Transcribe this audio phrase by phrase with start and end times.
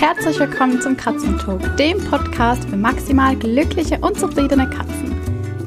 [0.00, 5.14] Herzlich willkommen zum Katzentalk, dem Podcast für maximal glückliche und zufriedene Katzen.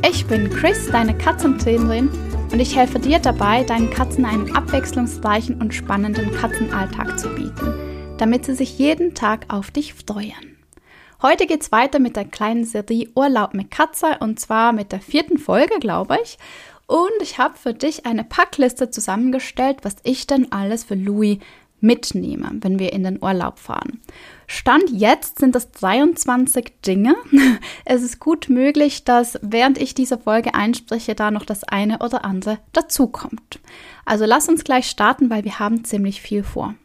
[0.09, 2.09] Ich bin Chris, deine Katzentrainerin,
[2.51, 8.46] und ich helfe dir dabei, deinen Katzen einen abwechslungsreichen und spannenden Katzenalltag zu bieten, damit
[8.46, 10.57] sie sich jeden Tag auf dich freuen.
[11.21, 15.38] Heute geht's weiter mit der kleinen Serie Urlaub mit Katze und zwar mit der vierten
[15.38, 16.39] Folge, glaube ich.
[16.88, 21.38] Und ich habe für dich eine Packliste zusammengestellt, was ich denn alles für Louis
[21.84, 24.00] mitnehme, wenn wir in den Urlaub fahren.
[24.47, 27.15] Stand jetzt sind das 23 Dinge.
[27.86, 32.23] Es ist gut möglich, dass während ich diese Folge einspreche, da noch das eine oder
[32.23, 33.59] andere dazukommt.
[34.06, 36.76] Also lass uns gleich starten, weil wir haben ziemlich viel vor.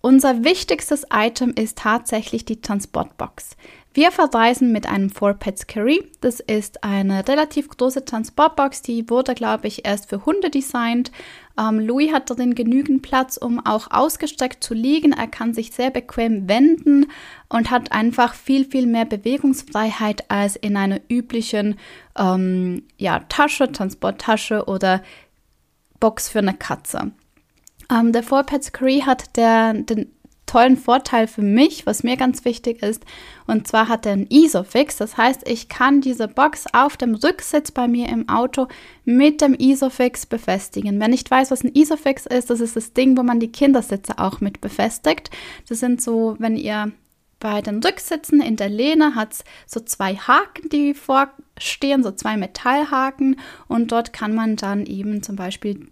[0.00, 3.56] Unser wichtigstes Item ist tatsächlich die Transportbox.
[3.96, 6.10] Wir verreisen mit einem Four Pets Carry.
[6.20, 11.12] Das ist eine relativ große Transportbox, die wurde, glaube ich, erst für Hunde designt.
[11.56, 15.12] Ähm, Louis hat darin genügend Platz, um auch ausgestreckt zu liegen.
[15.12, 17.06] Er kann sich sehr bequem wenden
[17.48, 21.78] und hat einfach viel, viel mehr Bewegungsfreiheit als in einer üblichen
[22.18, 25.04] ähm, ja, Tasche, Transporttasche oder
[26.00, 27.12] Box für eine Katze.
[27.92, 30.10] Ähm, der Four Pets Carry hat der, den
[30.54, 33.04] tollen Vorteil für mich, was mir ganz wichtig ist.
[33.48, 34.96] Und zwar hat er einen Isofix.
[34.96, 38.68] Das heißt, ich kann diese Box auf dem Rücksitz bei mir im Auto
[39.04, 41.00] mit dem Isofix befestigen.
[41.00, 44.20] Wer nicht weiß, was ein Isofix ist, das ist das Ding, wo man die Kindersitze
[44.20, 45.30] auch mit befestigt.
[45.68, 46.92] Das sind so, wenn ihr
[47.40, 52.36] bei den Rücksitzen in der Lehne hat es so zwei Haken, die vorstehen, so zwei
[52.36, 53.40] Metallhaken.
[53.66, 55.88] Und dort kann man dann eben zum Beispiel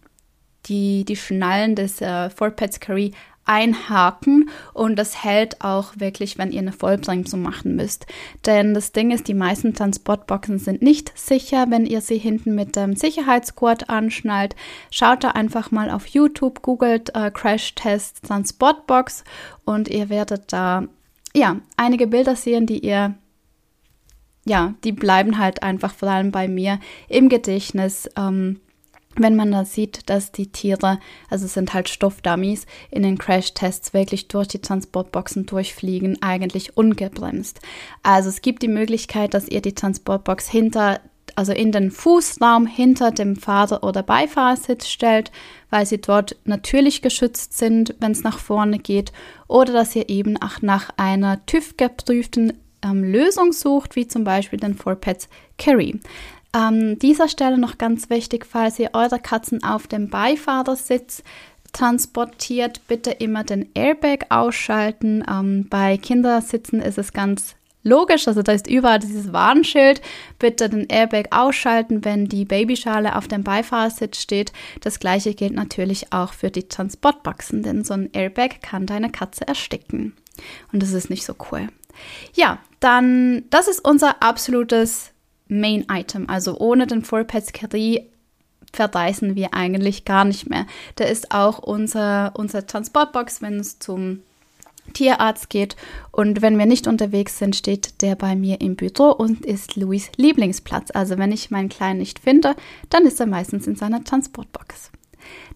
[0.67, 3.13] die, die Schnallen des äh, Four Pets Carry
[3.45, 8.07] einhaken und das hält auch wirklich, wenn ihr eine Vollbremsung machen müsst.
[8.47, 12.77] Denn das Ding ist, die meisten Transportboxen sind nicht sicher, wenn ihr sie hinten mit
[12.77, 14.55] dem Sicherheitsgurt anschnallt.
[14.91, 19.25] Schaut da einfach mal auf YouTube, googelt äh, Crash Test Transportbox
[19.65, 20.85] und ihr werdet da
[21.35, 23.15] ja einige Bilder sehen, die ihr
[24.45, 28.11] ja, die bleiben halt einfach vor allem bei mir im Gedächtnis.
[28.17, 28.61] Ähm,
[29.17, 33.93] wenn man da sieht, dass die Tiere, also es sind halt Stoffdummies, in den Crash-Tests
[33.93, 37.61] wirklich durch die Transportboxen durchfliegen, eigentlich ungebremst.
[38.03, 41.01] Also es gibt die Möglichkeit, dass ihr die Transportbox hinter,
[41.35, 45.31] also in den Fußraum hinter dem Fahrer- oder Beifahrersitz stellt,
[45.71, 49.13] weil sie dort natürlich geschützt sind, wenn es nach vorne geht,
[49.49, 54.77] oder dass ihr eben auch nach einer TÜV-geprüften ähm, Lösung sucht, wie zum Beispiel den
[54.77, 56.01] 4Pets Carry.
[56.53, 61.23] An dieser Stelle noch ganz wichtig, falls ihr eure Katzen auf dem Beifahrersitz
[61.73, 65.25] transportiert, bitte immer den Airbag ausschalten.
[65.27, 70.03] Ähm, bei Kindersitzen ist es ganz logisch, also da ist überall dieses Warnschild.
[70.39, 74.53] Bitte den Airbag ausschalten, wenn die Babyschale auf dem Beifahrersitz steht.
[74.83, 79.49] Das gleiche gilt natürlich auch für die Transportboxen, denn so ein Airbag kann deine Katze
[79.49, 80.15] ersticken.
[80.71, 81.69] Und das ist nicht so cool.
[82.35, 85.12] Ja, dann, das ist unser absolutes
[85.61, 86.29] Main Item.
[86.29, 88.09] Also ohne den Full Pets Carry
[88.73, 90.67] verreisen wir eigentlich gar nicht mehr.
[90.97, 94.21] Da ist auch unser, unser Transportbox, wenn es zum
[94.95, 95.77] Tierarzt geht.
[96.11, 100.11] Und wenn wir nicht unterwegs sind, steht der bei mir im Büro und ist Louis
[100.17, 100.91] Lieblingsplatz.
[100.93, 102.57] Also wenn ich meinen Kleinen nicht finde,
[102.91, 104.91] dann ist er meistens in seiner Transportbox.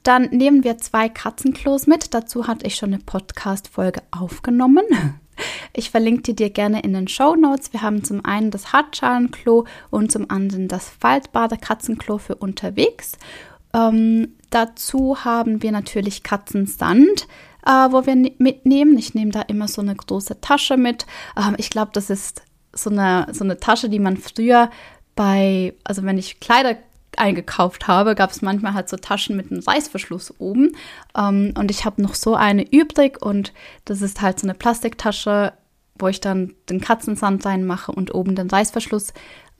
[0.03, 2.15] Dann nehmen wir zwei Katzenklos mit.
[2.15, 4.85] Dazu hatte ich schon eine Podcast-Folge aufgenommen.
[5.73, 7.73] Ich verlinke dir gerne in den Show Notes.
[7.73, 13.19] Wir haben zum einen das Hartschalenklo und zum anderen das faltbare Katzenklo für unterwegs.
[13.75, 17.29] Ähm, dazu haben wir natürlich Katzensand,
[17.67, 18.97] äh, wo wir mitnehmen.
[18.97, 21.07] Ich nehme da immer so eine große Tasche mit.
[21.37, 22.43] Ähm, ich glaube, das ist
[22.73, 24.71] so eine, so eine Tasche, die man früher
[25.15, 26.77] bei, also wenn ich Kleider
[27.19, 30.73] eingekauft habe, gab es manchmal halt so Taschen mit einem Reißverschluss oben.
[31.17, 33.53] Ähm, und ich habe noch so eine übrig und
[33.85, 35.53] das ist halt so eine Plastiktasche,
[35.99, 39.13] wo ich dann den Katzensand reinmache und oben den Reißverschluss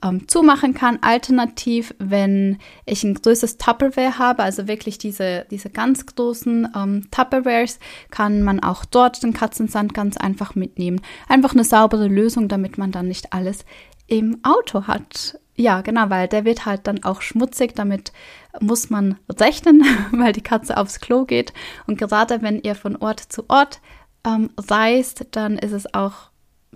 [0.03, 0.99] ähm, zumachen kann.
[1.01, 7.79] Alternativ, wenn ich ein größeres Tupperware habe, also wirklich diese, diese ganz großen ähm, Tupperwares,
[8.11, 11.01] kann man auch dort den Katzensand ganz einfach mitnehmen.
[11.27, 13.65] Einfach eine saubere Lösung, damit man dann nicht alles
[14.07, 15.39] im Auto hat.
[15.59, 17.75] Ja, genau, weil der wird halt dann auch schmutzig.
[17.75, 18.13] Damit
[18.61, 21.51] muss man rechnen, weil die Katze aufs Klo geht.
[21.87, 23.81] Und gerade wenn ihr von Ort zu Ort
[24.25, 26.29] ähm, reist, dann ist es auch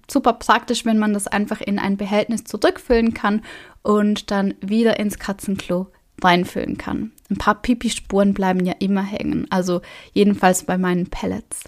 [0.10, 3.44] super praktisch, wenn man das einfach in ein Behältnis zurückfüllen kann
[3.84, 5.88] und dann wieder ins Katzenklo
[6.24, 7.12] reinfüllen kann.
[7.30, 9.82] Ein paar Pipi-Spuren bleiben ja immer hängen, also
[10.14, 11.64] jedenfalls bei meinen Pellets.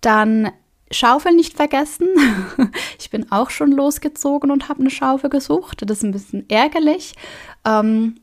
[0.00, 0.50] Dann
[0.90, 2.08] Schaufel nicht vergessen.
[2.98, 5.82] ich bin auch schon losgezogen und habe eine Schaufel gesucht.
[5.82, 7.14] Das ist ein bisschen ärgerlich.
[7.64, 8.16] Ähm,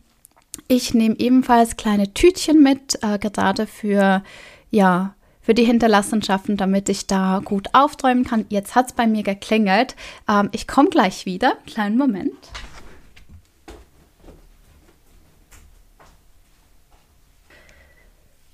[0.68, 4.24] ich nehme ebenfalls kleine Tütchen mit, äh, gerade für,
[4.72, 8.46] ja, für die Hinterlassenschaften, damit ich da gut aufräumen kann.
[8.50, 9.96] Jetzt hat es bei mir geklingelt.
[10.28, 11.54] Ähm, ich komme gleich wieder.
[11.68, 12.34] Kleinen Moment.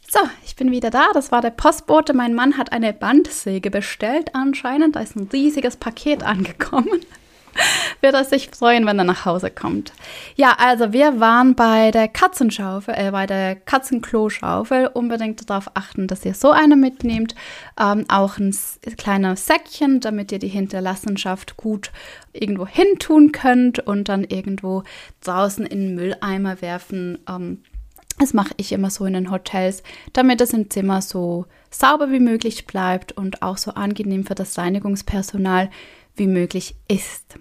[0.10, 0.20] So,
[0.52, 1.08] ich bin wieder da.
[1.14, 2.14] Das war der Postbote.
[2.14, 4.98] Mein Mann hat eine Bandsäge bestellt anscheinend.
[4.98, 7.00] Da ist ein riesiges Paket angekommen.
[8.02, 9.94] Wird er sich freuen, wenn er nach Hause kommt.
[10.36, 14.88] Ja, also wir waren bei der Katzenschaufel, äh, bei der Katzenklo-Schaufel.
[14.88, 17.34] Unbedingt darauf achten, dass ihr so eine mitnehmt.
[17.80, 18.54] Ähm, auch ein
[18.98, 21.92] kleines Säckchen, damit ihr die Hinterlassenschaft gut
[22.34, 24.84] irgendwo hin tun könnt und dann irgendwo
[25.24, 27.20] draußen in den Mülleimer werfen.
[27.30, 27.64] Ähm,
[28.22, 29.82] das mache ich immer so in den Hotels,
[30.14, 34.58] damit es im Zimmer so sauber wie möglich bleibt und auch so angenehm für das
[34.60, 35.72] Reinigungspersonal
[36.16, 37.40] wie möglich ist.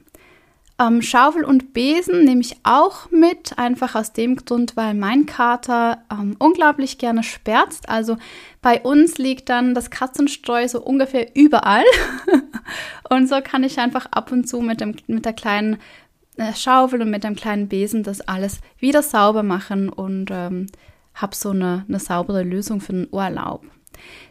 [0.80, 6.02] Ähm, Schaufel und Besen nehme ich auch mit, einfach aus dem Grund, weil mein Kater
[6.10, 7.90] ähm, unglaublich gerne sperzt.
[7.90, 8.16] Also
[8.62, 11.84] bei uns liegt dann das Katzenstreu so ungefähr überall.
[13.10, 15.76] und so kann ich einfach ab und zu mit, dem, mit der kleinen
[16.40, 20.66] äh, Schaufel und mit dem kleinen Besen das alles wieder sauber machen und ähm,
[21.14, 23.66] habe so eine, eine saubere Lösung für den Urlaub.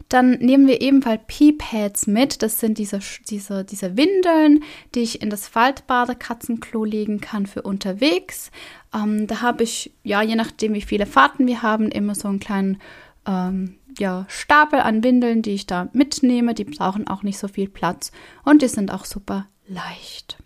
[0.08, 2.42] Dann nehmen wir ebenfalls Pee-Pads mit.
[2.42, 2.98] Das sind diese,
[3.28, 4.64] diese, diese Windeln,
[4.94, 8.50] die ich in das faltbare Katzenklo legen kann für unterwegs.
[8.92, 12.40] Ähm, da habe ich, ja, je nachdem, wie viele Fahrten wir haben, immer so einen
[12.40, 12.78] kleinen
[13.24, 16.54] ähm, ja, Stapel an Windeln, die ich da mitnehme.
[16.54, 18.10] Die brauchen auch nicht so viel Platz
[18.44, 20.38] und die sind auch super leicht.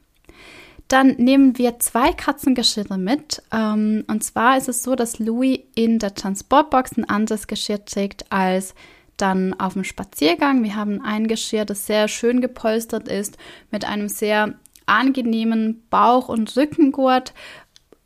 [0.89, 3.43] Dann nehmen wir zwei Katzengeschirre mit.
[3.53, 8.31] Ähm, und zwar ist es so, dass Louis in der Transportbox ein anderes Geschirr trägt
[8.31, 8.75] als
[9.17, 10.63] dann auf dem Spaziergang.
[10.63, 13.39] Wir haben ein Geschirr, das sehr schön gepolstert ist,
[13.71, 14.55] mit einem sehr
[14.87, 17.33] angenehmen Bauch- und Rückengurt,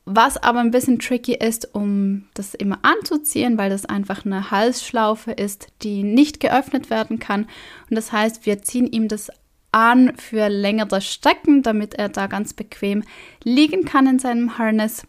[0.05, 5.33] was aber ein bisschen tricky ist, um das immer anzuziehen, weil das einfach eine Halsschlaufe
[5.33, 7.43] ist, die nicht geöffnet werden kann.
[7.91, 9.31] Und das heißt, wir ziehen ihm das
[9.79, 13.05] an für längere Strecken, damit er da ganz bequem
[13.45, 15.07] liegen kann in seinem Harness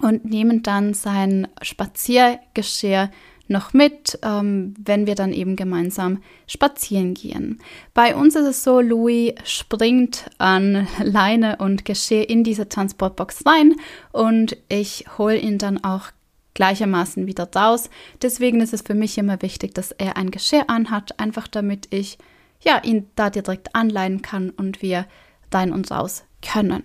[0.00, 3.10] und nehmen dann sein Spaziergeschirr
[3.48, 7.60] noch mit, ähm, wenn wir dann eben gemeinsam spazieren gehen.
[7.94, 13.76] Bei uns ist es so, Louis springt an Leine und Geschirr in diese Transportbox rein
[14.12, 16.10] und ich hole ihn dann auch
[16.54, 17.88] gleichermaßen wieder raus.
[18.20, 22.18] Deswegen ist es für mich immer wichtig, dass er ein Geschirr anhat, einfach damit ich
[22.66, 25.06] ja, ihn da direkt anleihen kann und wir
[25.52, 26.82] rein und raus können.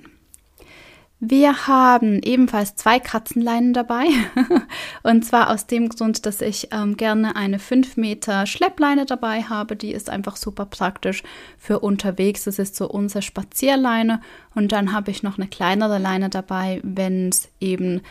[1.24, 4.06] Wir haben ebenfalls zwei Katzenleinen dabei.
[5.04, 9.75] und zwar aus dem Grund, dass ich ähm, gerne eine 5 Meter Schleppleine dabei habe.
[9.75, 11.22] Die ist einfach super praktisch
[11.60, 12.45] für unterwegs.
[12.45, 14.19] Das ist so unsere Spazierleine.
[14.56, 18.01] Und dann habe ich noch eine kleinere Leine dabei, wenn es eben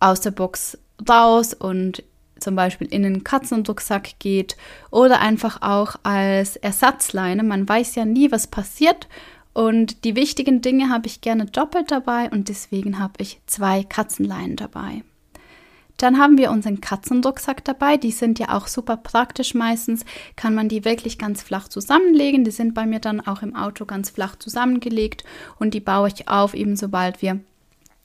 [0.00, 0.76] aus der Box
[1.08, 2.02] raus und
[2.46, 4.56] zum Beispiel in den Katzenrucksack geht
[4.92, 7.42] oder einfach auch als Ersatzleine.
[7.42, 9.08] Man weiß ja nie, was passiert
[9.52, 14.54] und die wichtigen Dinge habe ich gerne doppelt dabei und deswegen habe ich zwei Katzenleinen
[14.54, 15.02] dabei.
[15.96, 17.96] Dann haben wir unseren Katzenrucksack dabei.
[17.96, 20.04] Die sind ja auch super praktisch meistens.
[20.36, 22.44] Kann man die wirklich ganz flach zusammenlegen.
[22.44, 25.24] Die sind bei mir dann auch im Auto ganz flach zusammengelegt
[25.58, 27.40] und die baue ich auf, eben sobald wir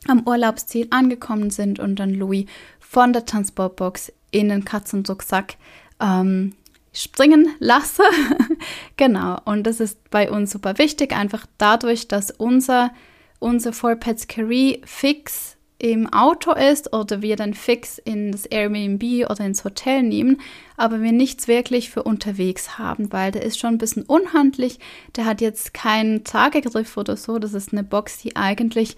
[0.07, 2.45] am Urlaubsziel angekommen sind und dann Louis
[2.79, 5.55] von der Transportbox in den Katzenrucksack
[5.99, 6.53] ähm,
[6.93, 8.03] springen lasse.
[8.97, 12.91] genau, und das ist bei uns super wichtig, einfach dadurch, dass unser,
[13.39, 19.27] unser For Pets Carry fix im Auto ist oder wir dann fix in das Airbnb
[19.27, 20.39] oder ins Hotel nehmen,
[20.77, 24.77] aber wir nichts wirklich für unterwegs haben, weil der ist schon ein bisschen unhandlich.
[25.15, 27.39] Der hat jetzt keinen Tragegriff oder so.
[27.39, 28.95] Das ist eine Box, die eigentlich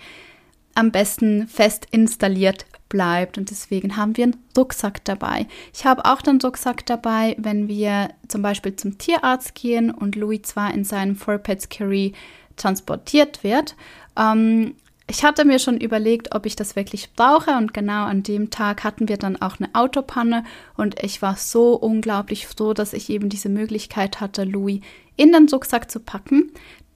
[0.75, 5.47] am besten fest installiert bleibt und deswegen haben wir einen Rucksack dabei.
[5.73, 10.43] Ich habe auch den Rucksack dabei, wenn wir zum Beispiel zum Tierarzt gehen und Louis
[10.43, 12.13] zwar in seinem Four Pets Carry
[12.55, 13.75] transportiert wird.
[14.15, 14.75] Ähm,
[15.09, 18.83] ich hatte mir schon überlegt, ob ich das wirklich brauche und genau an dem Tag
[18.83, 20.45] hatten wir dann auch eine Autopanne
[20.77, 24.81] und ich war so unglaublich froh, dass ich eben diese Möglichkeit hatte, Louis
[25.15, 26.51] in den Rucksack zu packen.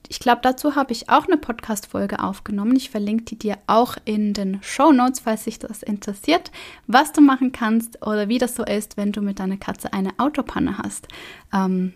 [0.10, 2.76] Ich glaube, dazu habe ich auch eine Podcast-Folge aufgenommen.
[2.76, 6.52] Ich verlinke die dir auch in den Show Notes, falls dich das interessiert,
[6.88, 10.12] was du machen kannst oder wie das so ist, wenn du mit deiner Katze eine
[10.18, 11.08] Autopanne hast.
[11.54, 11.94] Ähm,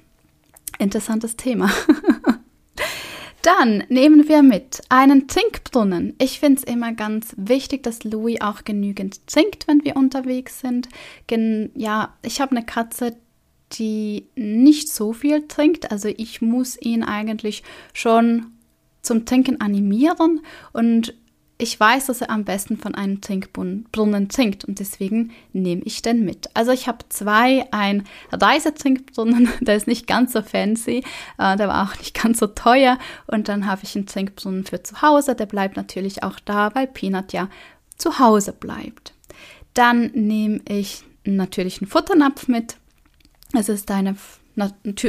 [0.78, 1.70] interessantes Thema.
[3.42, 6.14] Dann nehmen wir mit einen Trinkbrunnen.
[6.20, 10.90] Ich finde es immer ganz wichtig, dass Louis auch genügend trinkt, wenn wir unterwegs sind.
[11.26, 13.18] Gen ja, ich habe eine Katze,
[13.74, 15.92] die nicht so viel trinkt.
[15.92, 17.64] Also ich muss ihn eigentlich
[17.94, 18.48] schon
[19.02, 20.42] zum Trinken animieren
[20.74, 21.14] und
[21.62, 26.26] ich weiß, dass er am besten von einem Trinkbrunnen trinkt und deswegen nehme ich den
[26.26, 26.50] mit.
[26.56, 31.04] Also ich habe zwei, ein Reisetrinkbrunnen, der ist nicht ganz so fancy,
[31.38, 32.98] äh, der war auch nicht ganz so teuer
[33.28, 36.88] und dann habe ich einen Trinkbrunnen für zu Hause, der bleibt natürlich auch da, weil
[36.88, 37.48] Peanut ja
[37.96, 39.14] zu Hause bleibt.
[39.76, 42.78] Dann nehme ich natürlich einen Futternapf mit.
[43.54, 44.16] Es ist eine,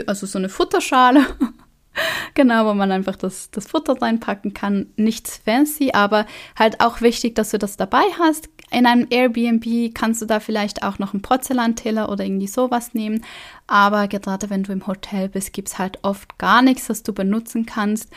[0.06, 1.26] also so eine Futterschale
[2.34, 4.86] genau, wo man einfach das, das Futter reinpacken kann.
[4.96, 6.26] Nichts fancy, aber
[6.58, 8.48] halt auch wichtig, dass du das dabei hast.
[8.70, 13.24] In einem Airbnb kannst du da vielleicht auch noch einen Porzellanteller oder irgendwie sowas nehmen.
[13.66, 17.12] Aber gerade wenn du im Hotel bist, gibt es halt oft gar nichts, das du
[17.12, 18.10] benutzen kannst,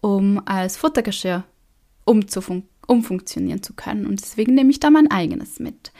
[0.00, 1.44] um als Futtergeschirr
[2.04, 4.06] umzufun umfunktionieren zu können.
[4.06, 5.92] Und deswegen nehme ich da mein eigenes mit.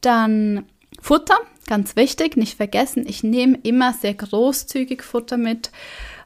[0.00, 0.64] Dann
[0.98, 5.70] Futter, ganz wichtig, nicht vergessen, ich nehme immer sehr großzügig Futter mit.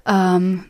[0.07, 0.65] Ähm,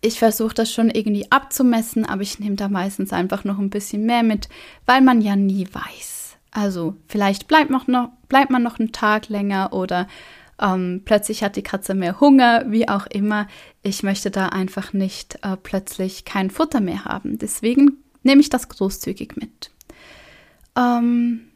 [0.00, 4.04] ich versuche das schon irgendwie abzumessen, aber ich nehme da meistens einfach noch ein bisschen
[4.04, 4.48] mehr mit,
[4.84, 6.36] weil man ja nie weiß.
[6.50, 7.86] Also vielleicht bleibt, noch,
[8.28, 10.08] bleibt man noch einen Tag länger oder
[10.60, 13.46] ähm, plötzlich hat die Katze mehr Hunger, wie auch immer.
[13.82, 17.38] Ich möchte da einfach nicht äh, plötzlich kein Futter mehr haben.
[17.38, 19.70] Deswegen nehme ich das großzügig mit.
[20.76, 21.51] Ähm,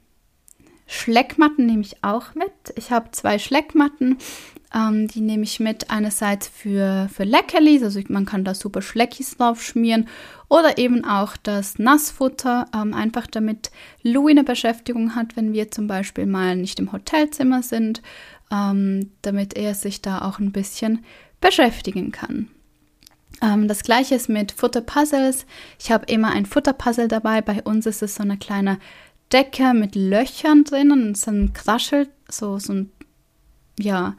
[0.87, 2.53] Schleckmatten nehme ich auch mit.
[2.77, 4.19] Ich habe zwei Schleckmatten.
[4.75, 9.37] Ähm, die nehme ich mit einerseits für, für Leckerlis, also man kann da super Schleckis
[9.37, 10.09] drauf schmieren
[10.49, 13.71] oder eben auch das Nassfutter, ähm, einfach damit
[14.03, 18.03] Louis eine Beschäftigung hat, wenn wir zum Beispiel mal nicht im Hotelzimmer sind,
[18.51, 21.05] ähm, damit er sich da auch ein bisschen
[21.41, 22.49] beschäftigen kann.
[23.43, 25.47] Ähm, das gleiche ist mit Futterpuzzles.
[25.79, 27.41] Ich habe immer ein Futterpuzzle dabei.
[27.43, 28.79] Bei uns ist es so eine kleine
[29.33, 32.91] Decke mit Löchern drinnen und so ein Kraschel, so, so ein,
[33.79, 34.15] ja,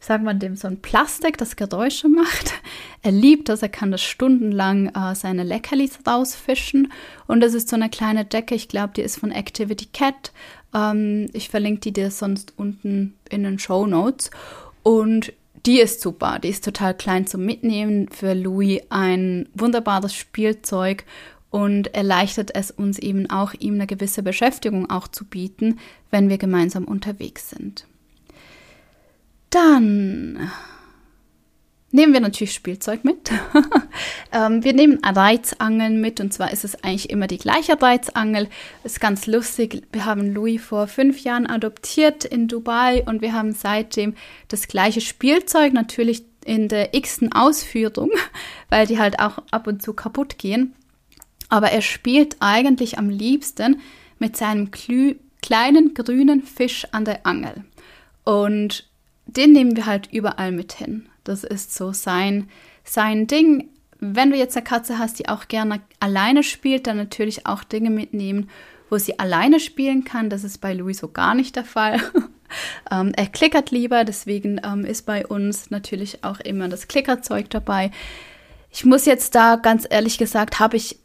[0.00, 2.52] sagen wir dem, so ein Plastik, das Geräusche macht.
[3.02, 6.92] Er liebt das, er kann das stundenlang äh, seine Leckerlis rausfischen.
[7.28, 10.32] Und das ist so eine kleine Decke, ich glaube, die ist von Activity Cat.
[10.74, 14.32] Ähm, ich verlinke die dir sonst unten in den Show Notes.
[14.82, 15.32] Und
[15.64, 18.08] die ist super, die ist total klein zum Mitnehmen.
[18.08, 21.04] Für Louis ein wunderbares Spielzeug
[21.50, 25.78] und erleichtert es uns eben auch, ihm eine gewisse Beschäftigung auch zu bieten,
[26.10, 27.86] wenn wir gemeinsam unterwegs sind.
[29.50, 30.50] Dann
[31.90, 33.30] nehmen wir natürlich Spielzeug mit.
[34.32, 38.48] ähm, wir nehmen Reizangeln mit und zwar ist es eigentlich immer die gleiche Reizangel.
[38.84, 39.82] Ist ganz lustig.
[39.92, 44.14] Wir haben Louis vor fünf Jahren adoptiert in Dubai und wir haben seitdem
[44.48, 48.10] das gleiche Spielzeug, natürlich in der x-ten Ausführung,
[48.68, 50.74] weil die halt auch ab und zu kaputt gehen.
[51.48, 53.80] Aber er spielt eigentlich am liebsten
[54.18, 57.64] mit seinem kleinen grünen Fisch an der Angel.
[58.24, 58.88] Und
[59.26, 61.06] den nehmen wir halt überall mit hin.
[61.24, 62.48] Das ist so sein,
[62.84, 63.68] sein Ding.
[64.00, 67.90] Wenn du jetzt eine Katze hast, die auch gerne alleine spielt, dann natürlich auch Dinge
[67.90, 68.48] mitnehmen,
[68.90, 70.30] wo sie alleine spielen kann.
[70.30, 72.00] Das ist bei Louis so gar nicht der Fall.
[72.90, 77.90] ähm, er klickert lieber, deswegen ähm, ist bei uns natürlich auch immer das Klickerzeug dabei.
[78.70, 80.98] Ich muss jetzt da ganz ehrlich gesagt, habe ich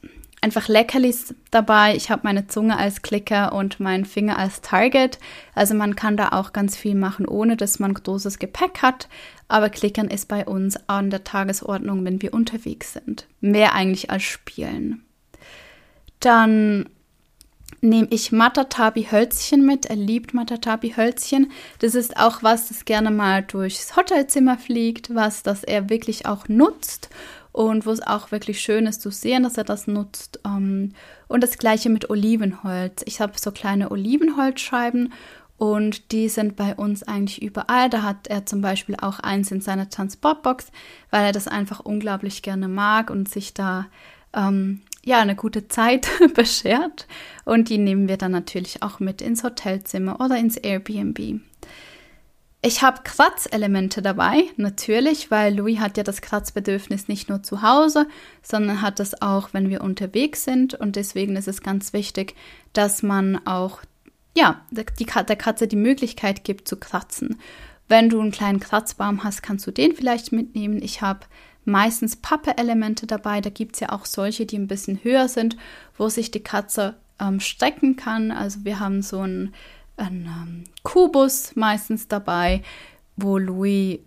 [0.43, 1.95] einfach Leckerlis dabei.
[1.95, 5.17] Ich habe meine Zunge als Klicker und meinen Finger als Target.
[5.55, 9.07] Also man kann da auch ganz viel machen, ohne dass man großes Gepäck hat.
[9.47, 13.25] Aber Klickern ist bei uns an der Tagesordnung, wenn wir unterwegs sind.
[13.39, 15.03] Mehr eigentlich als Spielen.
[16.19, 16.89] Dann
[17.79, 19.85] nehme ich Matatabi-Hölzchen mit.
[19.85, 21.51] Er liebt Matatabi-Hölzchen.
[21.79, 26.49] Das ist auch was, das gerne mal durchs Hotelzimmer fliegt, was das er wirklich auch
[26.49, 27.09] nutzt
[27.53, 30.41] und wo es auch wirklich schön ist zu sehen, dass er das nutzt.
[30.45, 30.93] Ähm,
[31.27, 33.03] und das gleiche mit Olivenholz.
[33.05, 35.13] Ich habe so kleine Olivenholzscheiben
[35.57, 37.89] und die sind bei uns eigentlich überall.
[37.89, 40.71] Da hat er zum Beispiel auch eins in seiner Transportbox,
[41.11, 43.85] weil er das einfach unglaublich gerne mag und sich da
[44.33, 47.07] ähm, ja eine gute Zeit beschert.
[47.45, 51.39] Und die nehmen wir dann natürlich auch mit ins Hotelzimmer oder ins Airbnb.
[52.65, 58.07] Ich habe Kratzelemente dabei, natürlich, weil Louis hat ja das Kratzbedürfnis nicht nur zu Hause,
[58.41, 60.73] sondern hat es auch, wenn wir unterwegs sind.
[60.73, 62.35] Und deswegen ist es ganz wichtig,
[62.71, 63.81] dass man auch
[64.33, 67.37] ja, die, der Katze die Möglichkeit gibt zu kratzen.
[67.89, 70.81] Wenn du einen kleinen Kratzbaum hast, kannst du den vielleicht mitnehmen.
[70.81, 71.25] Ich habe
[71.65, 73.41] meistens Pappe-Elemente dabei.
[73.41, 75.57] Da gibt es ja auch solche, die ein bisschen höher sind,
[75.97, 78.31] wo sich die Katze ähm, strecken kann.
[78.31, 79.53] Also wir haben so ein
[79.97, 82.61] ein ähm, Kubus meistens dabei,
[83.15, 83.99] wo Louis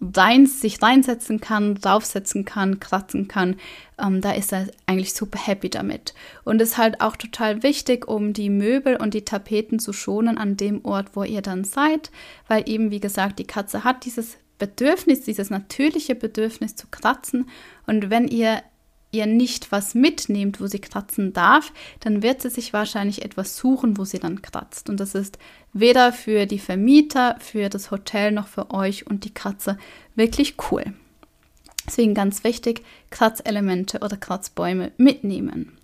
[0.00, 3.56] rein, sich reinsetzen kann, draufsetzen kann, kratzen kann.
[3.98, 6.14] Ähm, da ist er eigentlich super happy damit.
[6.44, 10.56] Und ist halt auch total wichtig, um die Möbel und die Tapeten zu schonen an
[10.56, 12.10] dem Ort, wo ihr dann seid,
[12.46, 17.48] weil eben, wie gesagt, die Katze hat dieses Bedürfnis, dieses natürliche Bedürfnis zu kratzen.
[17.86, 18.62] Und wenn ihr
[19.12, 23.96] ihr nicht was mitnehmt, wo sie kratzen darf, dann wird sie sich wahrscheinlich etwas suchen,
[23.96, 24.90] wo sie dann kratzt.
[24.90, 25.38] Und das ist
[25.72, 29.78] weder für die Vermieter, für das Hotel noch für euch und die Katze
[30.14, 30.84] wirklich cool.
[31.86, 35.75] Deswegen ganz wichtig, Kratzelemente oder Kratzbäume mitnehmen.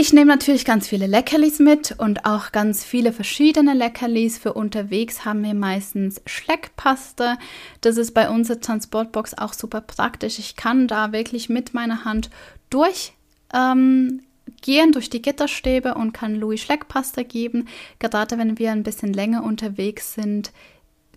[0.00, 4.38] Ich nehme natürlich ganz viele Leckerlis mit und auch ganz viele verschiedene Leckerlis.
[4.38, 7.36] Für unterwegs haben wir meistens Schleckpaste.
[7.82, 10.38] Das ist bei unserer Transportbox auch super praktisch.
[10.38, 12.30] Ich kann da wirklich mit meiner Hand
[12.70, 13.12] durch
[13.52, 14.22] ähm,
[14.62, 17.68] gehen durch die Gitterstäbe und kann Louis Schleckpaste geben.
[17.98, 20.50] Gerade wenn wir ein bisschen länger unterwegs sind,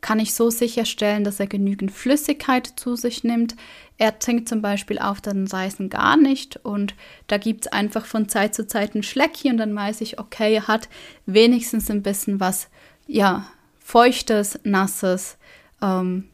[0.03, 3.55] kann ich so sicherstellen, dass er genügend Flüssigkeit zu sich nimmt.
[3.97, 6.93] Er trinkt zum Beispiel auf den Reisen gar nicht und
[7.27, 10.53] da gibt es einfach von Zeit zu Zeit ein Schleckchen und dann weiß ich, okay,
[10.53, 10.89] er hat
[11.25, 12.67] wenigstens ein bisschen was,
[13.07, 13.47] ja,
[13.79, 15.37] feuchtes, nasses
[15.81, 16.25] ähm,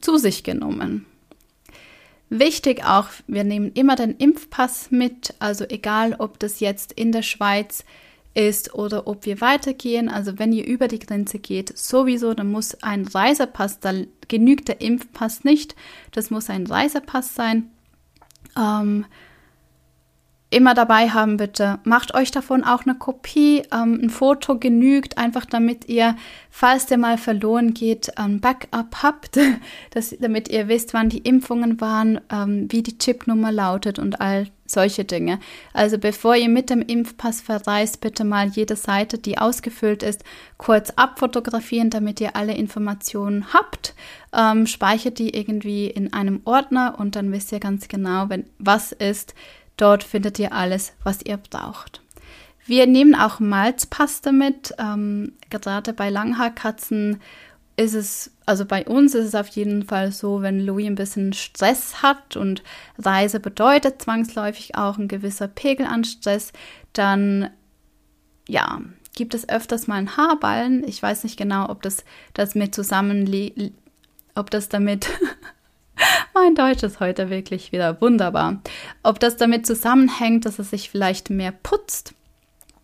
[0.00, 1.04] zu sich genommen.
[2.30, 7.22] Wichtig auch, wir nehmen immer den Impfpass mit, also egal, ob das jetzt in der
[7.22, 7.84] Schweiz
[8.34, 10.08] ist, oder ob wir weitergehen.
[10.08, 13.92] Also wenn ihr über die Grenze geht, sowieso, dann muss ein Reisepass, da
[14.28, 15.76] genügt der Impfpass nicht.
[16.12, 17.70] Das muss ein Reisepass sein.
[18.56, 19.06] Ähm,
[20.52, 21.78] immer dabei haben, bitte.
[21.84, 23.62] Macht euch davon auch eine Kopie.
[23.72, 26.16] Ähm, ein Foto genügt, einfach damit ihr,
[26.50, 29.38] falls der mal verloren geht, ein Backup habt,
[29.90, 34.46] dass, damit ihr wisst, wann die Impfungen waren, ähm, wie die Chipnummer lautet und all
[34.72, 35.38] solche Dinge.
[35.72, 40.24] Also bevor ihr mit dem Impfpass verreist, bitte mal jede Seite, die ausgefüllt ist,
[40.56, 43.94] kurz abfotografieren, damit ihr alle Informationen habt.
[44.32, 48.92] Ähm, speichert die irgendwie in einem Ordner und dann wisst ihr ganz genau, wenn was
[48.92, 49.34] ist.
[49.76, 52.02] Dort findet ihr alles, was ihr braucht.
[52.64, 54.74] Wir nehmen auch Malzpaste mit.
[54.78, 57.20] Ähm, gerade bei Langhaarkatzen
[57.76, 61.32] ist es, also bei uns ist es auf jeden Fall so, wenn Louis ein bisschen
[61.32, 62.62] Stress hat und
[62.98, 66.52] Reise bedeutet zwangsläufig auch ein gewisser Pegel an Stress,
[66.92, 67.50] dann
[68.48, 68.80] ja,
[69.14, 70.86] gibt es öfters mal einen Haarballen.
[70.86, 73.74] Ich weiß nicht genau, ob das, das mit zusammen,
[74.34, 75.08] ob das damit,
[76.34, 78.60] mein Deutsch ist heute wirklich wieder wunderbar,
[79.02, 82.14] ob das damit zusammenhängt, dass er sich vielleicht mehr putzt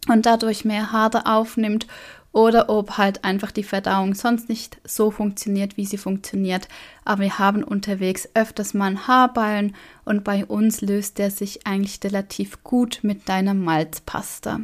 [0.09, 1.87] und dadurch mehr Haare aufnimmt
[2.33, 6.69] oder ob halt einfach die Verdauung sonst nicht so funktioniert, wie sie funktioniert.
[7.05, 12.01] Aber wir haben unterwegs öfters mal einen Haarballen und bei uns löst der sich eigentlich
[12.05, 14.61] relativ gut mit deiner Malzpasta.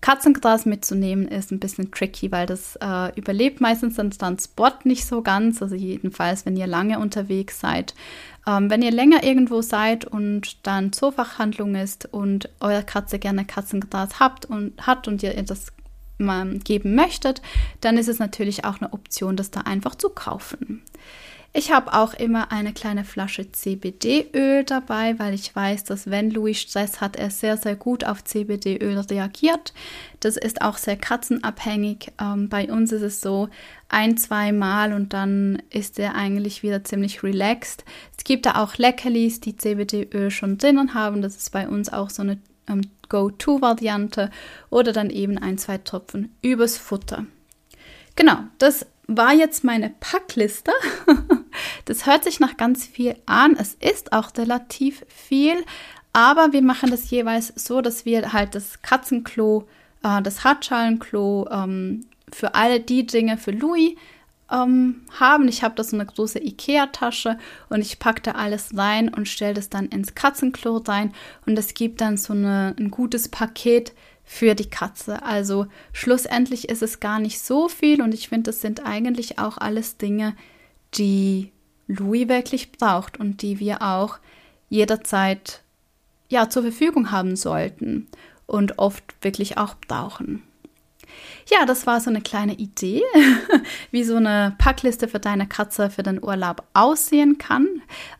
[0.00, 5.20] Katzengras mitzunehmen ist ein bisschen tricky, weil das äh, überlebt meistens den Transport nicht so
[5.20, 5.60] ganz.
[5.60, 7.94] Also jedenfalls, wenn ihr lange unterwegs seid.
[8.46, 14.18] Ähm, wenn ihr länger irgendwo seid und dann Zoofachhandlung ist und eure Katze gerne Katzengras
[14.20, 15.66] habt und hat und ihr das
[16.64, 17.42] geben möchtet,
[17.80, 20.82] dann ist es natürlich auch eine Option, das da einfach zu kaufen.
[21.52, 26.60] Ich habe auch immer eine kleine Flasche CBD-Öl dabei, weil ich weiß, dass wenn Louis
[26.60, 29.74] Stress hat, er sehr, sehr gut auf CBD-Öl reagiert.
[30.20, 32.12] Das ist auch sehr katzenabhängig.
[32.20, 33.48] Ähm, bei uns ist es so
[33.88, 37.84] ein, zwei Mal und dann ist er eigentlich wieder ziemlich relaxed.
[38.16, 41.20] Es gibt da auch Leckerlis, die CBD-Öl schon drinnen haben.
[41.20, 44.30] Das ist bei uns auch so eine ähm, Go-To-Variante
[44.70, 47.26] oder dann eben ein, zwei Tropfen übers Futter.
[48.16, 50.72] Genau, das war jetzt meine Packliste.
[51.84, 53.56] das hört sich nach ganz viel an.
[53.58, 55.64] Es ist auch relativ viel,
[56.12, 59.68] aber wir machen das jeweils so, dass wir halt das Katzenklo,
[60.02, 63.96] äh, das Hartschalenklo ähm, für alle die Dinge für Louis
[64.50, 65.48] ähm, haben.
[65.48, 69.54] Ich habe da so eine große Ikea-Tasche und ich packe da alles rein und stelle
[69.54, 71.12] das dann ins Katzenklo rein
[71.46, 73.92] und es gibt dann so eine, ein gutes Paket
[74.24, 75.22] für die Katze.
[75.22, 79.58] Also schlussendlich ist es gar nicht so viel und ich finde, das sind eigentlich auch
[79.58, 80.36] alles Dinge,
[80.94, 81.50] die
[81.86, 84.18] Louis wirklich braucht und die wir auch
[84.68, 85.62] jederzeit
[86.28, 88.06] ja zur Verfügung haben sollten
[88.46, 90.42] und oft wirklich auch brauchen.
[91.48, 93.02] Ja, das war so eine kleine Idee,
[93.90, 97.66] wie so eine Packliste für deine Katze für den Urlaub aussehen kann.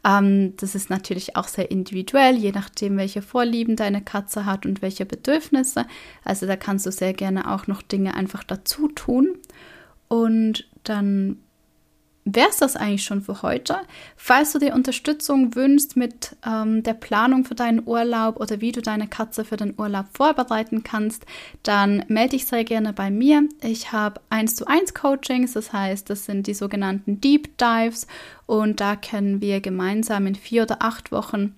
[0.05, 4.83] Ähm, das ist natürlich auch sehr individuell, je nachdem, welche Vorlieben deine Katze hat und
[4.83, 5.87] welche Bedürfnisse.
[6.25, 9.39] Also da kannst du sehr gerne auch noch Dinge einfach dazu tun.
[10.09, 11.39] Und dann
[12.25, 13.79] wäre es das eigentlich schon für heute.
[14.17, 18.83] Falls du dir Unterstützung wünschst mit ähm, der Planung für deinen Urlaub oder wie du
[18.83, 21.25] deine Katze für den Urlaub vorbereiten kannst,
[21.63, 23.49] dann melde dich sehr gerne bei mir.
[23.63, 28.07] Ich habe 1 zu 1 Coachings, das heißt, das sind die sogenannten Deep Dives
[28.47, 31.57] und da können wir gemeinsam in vier oder acht Wochen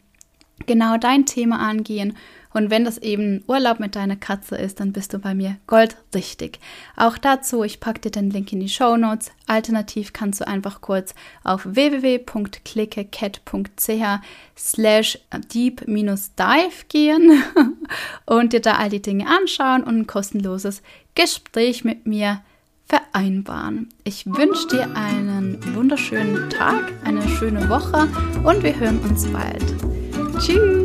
[0.67, 2.17] genau dein Thema angehen.
[2.53, 6.61] Und wenn das eben Urlaub mit deiner Katze ist, dann bist du bei mir goldrichtig.
[6.97, 9.33] Auch dazu, ich packe dir den Link in die Show Notes.
[9.47, 14.21] Alternativ kannst du einfach kurz auf www.klickecat.ch
[14.57, 15.19] slash
[15.53, 17.43] deep-dive gehen
[18.27, 20.83] und dir da all die Dinge anschauen und ein kostenloses
[21.15, 22.43] Gespräch mit mir
[22.87, 23.89] vereinbaren.
[24.05, 28.09] Ich wünsche dir einen wunderschönen Tag, eine schöne Woche
[28.45, 29.65] und wir hören uns bald.
[30.39, 30.82] Tschüss!